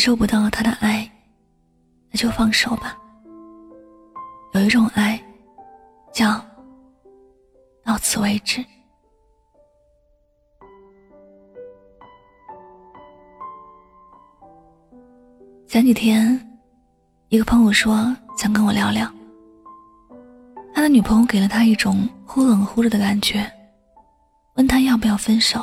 [0.00, 1.08] 受不到他的爱，
[2.10, 2.96] 那就放手吧。
[4.54, 5.22] 有一种爱，
[6.10, 6.42] 叫
[7.84, 8.64] 到此为止。
[15.68, 16.40] 前几天，
[17.28, 19.06] 一个朋友说想跟我聊聊，
[20.74, 23.48] 他的女朋友给了他一种忽冷忽热的感觉，
[24.54, 25.62] 问他要不要分手，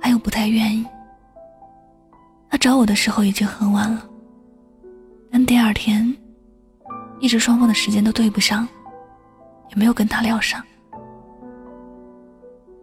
[0.00, 0.84] 他又不太愿意。
[2.50, 4.04] 他找我的时候已经很晚了，
[5.30, 6.12] 但第二天，
[7.20, 8.66] 一直双方的时间都对不上，
[9.68, 10.60] 也没有跟他聊上。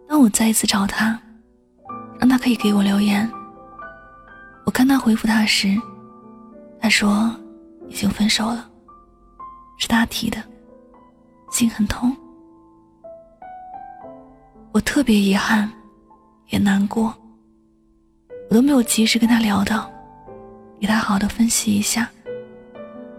[0.08, 1.20] 当我再一次找他，
[2.18, 3.30] 让他可以给我留言，
[4.64, 5.68] 我看他回复他时，
[6.80, 7.30] 他说
[7.88, 8.66] 已经分手了，
[9.76, 10.42] 是他提的，
[11.50, 12.16] 心很痛。
[14.72, 15.70] 我特别遗憾，
[16.46, 17.14] 也难过。
[18.48, 19.90] 我都没有及时跟他聊到，
[20.80, 22.08] 给他好好的分析一下，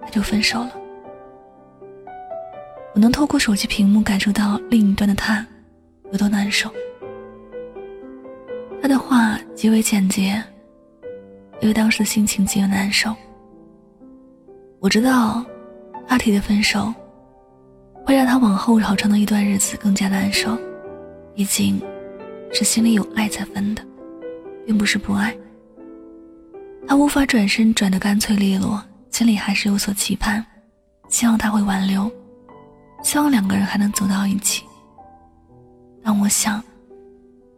[0.01, 0.71] 他就分手了。
[2.95, 5.45] 我能透过手机屏幕感受到另一端的他
[6.11, 6.69] 有多难受。
[8.81, 10.43] 他的话极为简洁，
[11.61, 13.15] 因为当时的心情极为难受。
[14.79, 15.45] 我知道，
[16.07, 16.91] 阿提的分手
[18.03, 20.57] 会让他往后好长的一段日子更加难受，
[21.35, 21.79] 毕竟，
[22.51, 23.83] 是心里有爱才分的。
[24.69, 25.35] 并不是不爱，
[26.87, 30.45] 他无法转身转得干脆利落，心里还是有所期盼，
[31.07, 32.07] 希望他会挽留，
[33.01, 34.63] 希望两个人还能走到一起。
[36.03, 36.63] 但我想，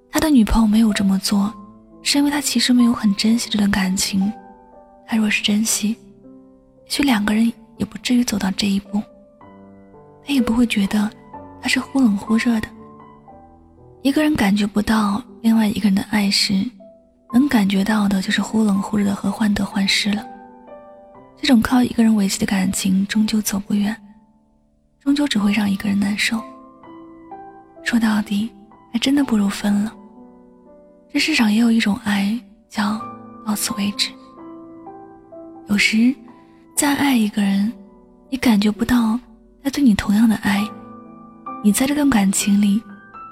[0.10, 1.54] 他的女朋友没有这么做，
[2.02, 4.32] 是因为他其实没有很珍惜这段感情。
[5.06, 9.02] 他若是珍惜，也许两个人也不至于走到这一步，
[10.26, 11.12] 他也不会觉得
[11.62, 12.70] 他是忽冷忽热的。
[14.02, 16.54] 一个人感觉不到另外一个人的爱时。
[17.34, 20.26] 能感觉到的就是忽冷忽热的和患得患失了。
[21.38, 23.96] 这种靠一个人维系的感情，终究走不远，
[25.00, 26.40] 终究只会让一个人难受。
[27.84, 28.52] 说到底，
[28.94, 29.94] 还真的不如分了。
[31.12, 32.40] 这世上也有一种爱，
[32.70, 33.02] 叫
[33.46, 34.12] 到此为止。
[35.68, 36.14] 有时，
[36.76, 37.72] 再爱一个人，
[38.30, 39.20] 你感觉不到
[39.64, 40.62] 他对你同样的爱，
[41.64, 42.82] 你在这段感情里，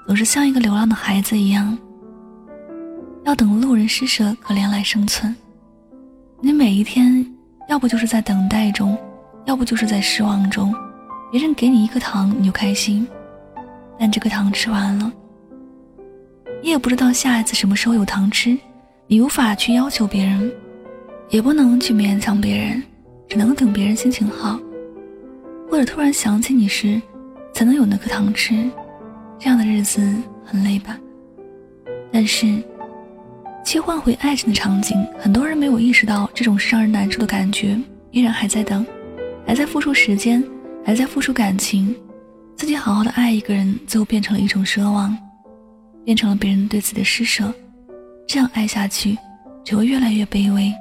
[0.06, 1.78] 总是像一个流浪的孩子一样。
[3.24, 5.34] 要等路人施舍可怜来生存，
[6.40, 7.24] 你每一天
[7.68, 8.96] 要不就是在等待中，
[9.44, 10.74] 要不就是在失望中。
[11.30, 13.06] 别人给你一颗糖你就开心，
[13.98, 15.12] 但这颗糖吃完了，
[16.62, 18.58] 你也不知道下一次什么时候有糖吃。
[19.06, 20.50] 你无法去要求别人，
[21.28, 22.82] 也不能去勉强别人，
[23.28, 24.58] 只能等别人心情好，
[25.70, 27.00] 或者突然想起你时，
[27.52, 28.68] 才能有那颗糖吃。
[29.38, 30.00] 这样的日子
[30.44, 30.98] 很累吧？
[32.10, 32.60] 但是。
[33.64, 37.78] 切换回爱情的场景，很多人没有意识到这种是让人难受的感觉，
[38.10, 38.84] 依然还在等，
[39.46, 40.42] 还在付出时间，
[40.84, 41.94] 还在付出感情，
[42.56, 45.16] 自己好好的爱一个人，最后变成了一种奢望，
[46.04, 47.52] 变成了别人对自己的施舍，
[48.26, 49.16] 这样爱下去，
[49.62, 50.72] 只会越来越卑微。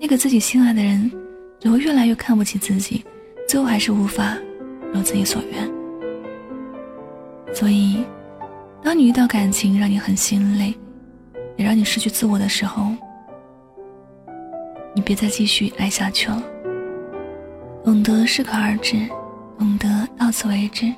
[0.00, 1.10] 那个自己心爱的人，
[1.58, 3.02] 只会越来越看不起自己，
[3.48, 4.36] 最后还是无法
[4.92, 5.70] 如自己所愿。
[7.54, 8.04] 所以，
[8.82, 10.74] 当你遇到感情让你很心累。
[11.58, 12.94] 也让你失去自我的时候，
[14.94, 16.42] 你别再继续爱下去了。
[17.84, 19.06] 懂得适可而止，
[19.58, 20.90] 懂得到此为止，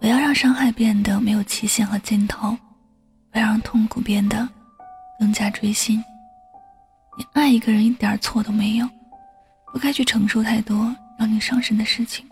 [0.00, 2.56] 不要让伤害变得没有期限和尽头，
[3.30, 4.48] 不要让痛苦变得
[5.20, 6.02] 更加锥心。
[7.18, 8.88] 你爱一个人一点错都没有，
[9.72, 12.26] 不该去承受太多让你伤神的事情。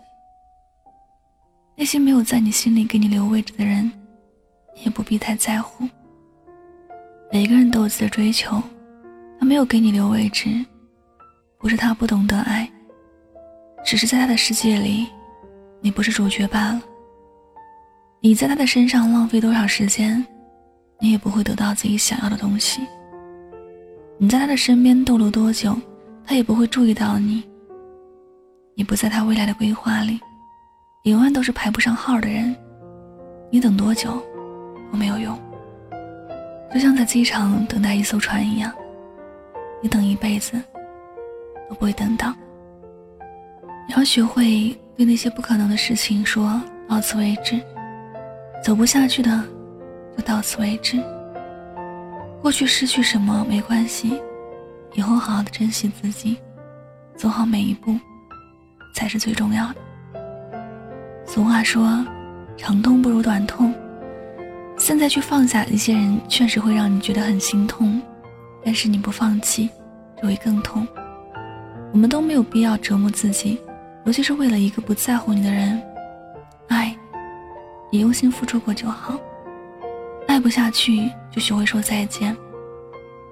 [1.75, 3.91] 那些没有在你心里给你留位置的人，
[4.83, 5.87] 也不必太在乎。
[7.33, 8.61] 每个人都有自己的追求，
[9.39, 10.63] 他没有给你留位置，
[11.57, 12.71] 不是他不懂得爱，
[13.83, 15.07] 只是在他的世界里，
[15.81, 16.81] 你不是主角罢了。
[18.19, 20.23] 你在他的身上浪费多少时间，
[20.99, 22.81] 你也不会得到自己想要的东西。
[24.19, 25.75] 你在他的身边逗留多久，
[26.23, 27.43] 他也不会注意到你。
[28.75, 30.19] 你不在他未来的规划里，
[31.05, 32.55] 永远都是排不上号的人。
[33.49, 34.21] 你等多久
[34.91, 35.35] 都没有用，
[36.73, 38.73] 就像在机场等待一艘船一样，
[39.79, 40.59] 你等一辈子
[41.69, 42.33] 都不会等到。
[43.87, 46.59] 你要学会对那些不可能的事情说
[46.89, 47.61] 到此为止，
[48.63, 49.43] 走不下去的
[50.17, 50.99] 就到此为止。
[52.41, 54.19] 过去失去什么没关系，
[54.93, 56.37] 以后好好的珍惜自己，
[57.15, 57.95] 走好每一步。
[58.95, 59.75] 才是最重要的。
[61.25, 62.05] 俗话说，
[62.55, 63.73] 长痛不如短痛。
[64.83, 68.01] 现在去放下一些人，确实会让你觉得很心痛，
[68.65, 69.69] 但是你不放弃，
[70.21, 70.85] 就会更痛。
[71.93, 73.57] 我们都没有必要折磨自己，
[74.03, 75.81] 尤其是为了一个不在乎你的人。
[76.67, 76.93] 爱，
[77.93, 79.17] 你用心付出过就好。
[80.27, 82.35] 爱不下去，就学会说再见。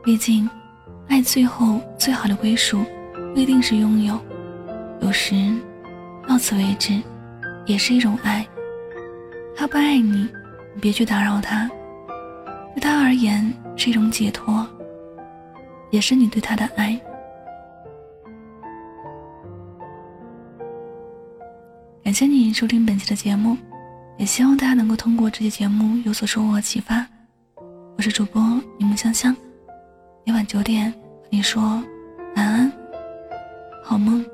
[0.05, 0.49] 毕竟，
[1.09, 2.81] 爱最后最好的归属，
[3.33, 4.17] 不一定是拥有。
[5.01, 5.35] 有时，
[6.25, 6.97] 到此为止，
[7.65, 8.47] 也是一种爱。
[9.53, 10.29] 他不爱，你
[10.73, 11.69] 你别去打扰他。
[12.73, 14.65] 对他而言是一种解脱，
[15.89, 16.99] 也是你对他的爱。
[22.03, 23.57] 感谢你收听本期的节目，
[24.17, 27.05] 也希望大家能够通过这期节目有所收获和启发。
[27.97, 28.41] 我是主播
[28.77, 29.35] 柠檬香香，
[30.25, 31.61] 每晚九点和你说
[32.35, 32.71] 晚安，
[33.83, 34.25] 好梦。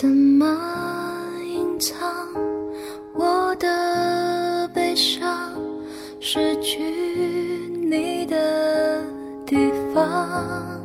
[0.00, 0.46] 怎么
[1.44, 2.00] 隐藏
[3.12, 5.52] 我的悲伤？
[6.18, 6.78] 失去
[7.84, 9.04] 你的
[9.44, 9.58] 地
[9.92, 10.80] 方，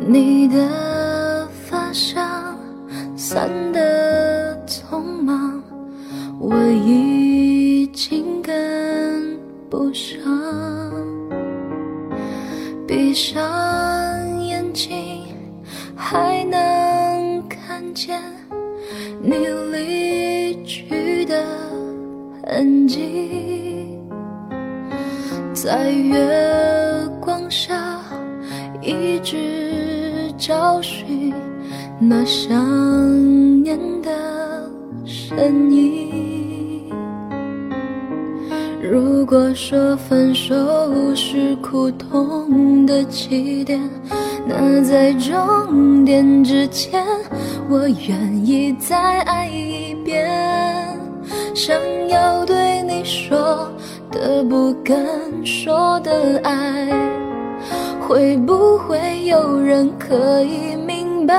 [0.00, 2.58] 你的发香
[3.14, 5.62] 散得匆忙，
[6.40, 6.56] 我
[6.86, 9.38] 已经跟
[9.68, 10.16] 不上。
[12.86, 13.65] 闭上
[22.48, 23.98] 痕迹，
[25.52, 26.16] 在月
[27.20, 28.00] 光下
[28.80, 31.34] 一直找寻
[31.98, 32.54] 那想
[33.64, 34.10] 念的
[35.04, 36.88] 身影。
[38.80, 40.54] 如果说分手
[41.16, 43.80] 是苦痛的起点。
[44.48, 47.02] 那在终点之前，
[47.68, 50.85] 我愿意再爱一遍。
[51.56, 51.74] 想
[52.10, 53.66] 要对你说
[54.10, 54.94] 的不敢
[55.42, 56.86] 说的爱，
[57.98, 61.34] 会不会有人可以明白？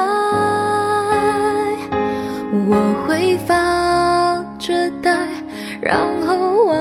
[2.68, 5.16] 我会发着呆，
[5.80, 6.76] 然后忘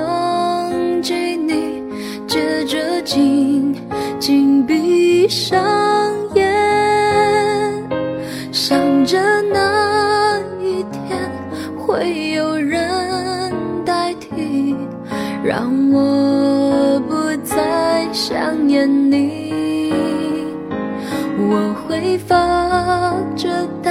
[21.96, 23.90] 我会发着呆，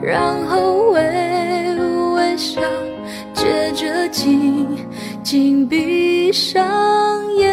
[0.00, 1.00] 然后微
[2.14, 2.60] 微笑，
[3.34, 4.68] 接着紧
[5.24, 6.64] 紧闭上
[7.34, 7.52] 眼，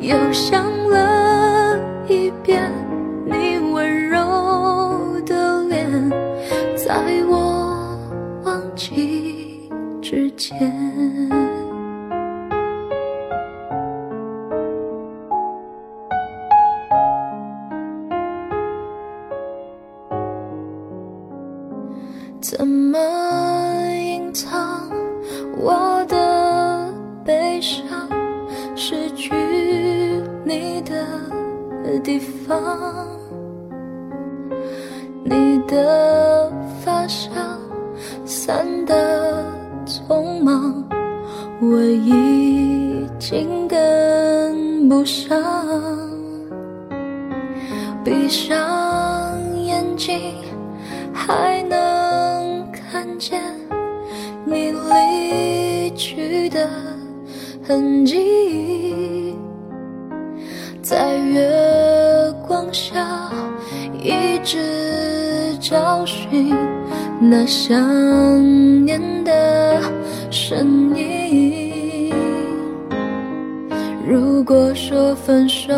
[0.00, 2.72] 又想了一遍
[3.26, 6.10] 你温柔的脸，
[6.74, 6.94] 在
[7.28, 7.86] 我
[8.44, 9.68] 忘记。
[10.00, 10.72] 之前，
[43.26, 45.36] 已经跟不上。
[48.04, 48.56] 闭上
[49.64, 50.20] 眼睛，
[51.12, 53.42] 还能看见
[54.44, 56.70] 你离去的
[57.66, 59.34] 痕迹，
[60.80, 63.28] 在月光下
[64.04, 66.54] 一直找寻。
[67.20, 69.82] 那想念的
[70.30, 71.65] 身影。
[74.48, 75.74] 如果说分手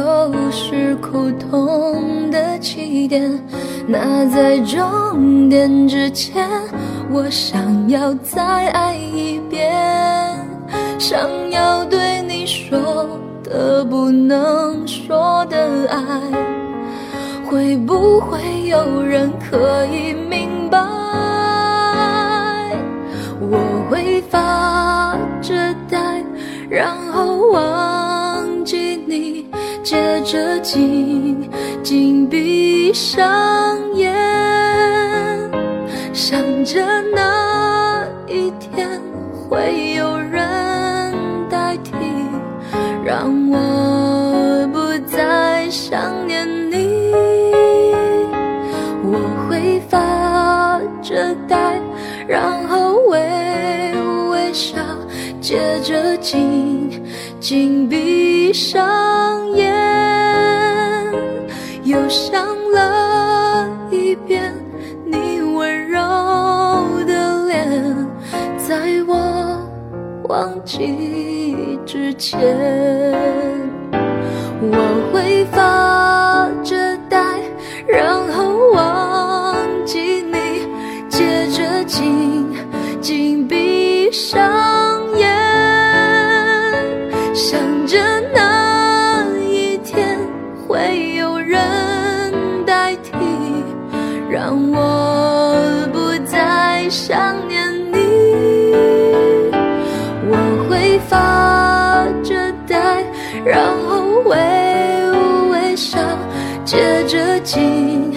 [0.53, 3.43] 是苦痛的起点。
[3.87, 6.47] 那在终点之前，
[7.11, 9.73] 我想要再爱一遍，
[10.99, 11.19] 想
[11.51, 13.09] 要对你说
[13.43, 16.21] 的不能说的爱，
[17.47, 20.79] 会不会有人可以明白？
[23.41, 23.57] 我
[23.89, 25.55] 会发着
[25.89, 26.23] 呆，
[26.69, 27.98] 然后忘，
[29.89, 31.49] 接着紧
[31.83, 34.13] 紧闭上眼，
[36.13, 38.87] 想着那一天
[39.33, 41.11] 会有人
[41.49, 41.93] 代替，
[43.03, 44.79] 让我不
[45.11, 47.11] 再想念你。
[49.03, 49.19] 我
[49.49, 51.81] 会发着呆，
[52.27, 53.19] 然后微
[54.33, 54.77] 微笑，
[55.41, 56.91] 接着紧
[57.41, 58.87] 紧闭上
[70.79, 72.39] 忘记之前，
[103.49, 104.37] 然后微
[105.51, 105.99] 微笑，
[106.67, 108.13] 接着紧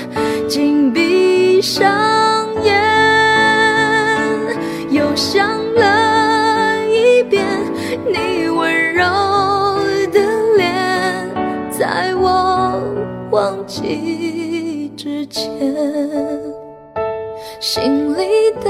[0.46, 2.74] 紧闭上眼，
[4.90, 7.48] 又想了一遍
[8.06, 9.06] 你温柔
[10.12, 10.20] 的
[10.58, 10.70] 脸，
[11.72, 12.84] 在我
[13.32, 15.50] 忘记之前。
[17.62, 18.70] 心里的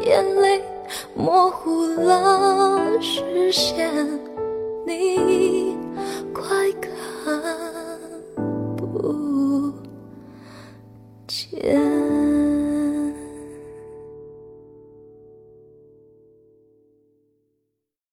[0.00, 0.62] 眼泪
[1.14, 3.90] 模糊了视线，
[4.86, 5.41] 你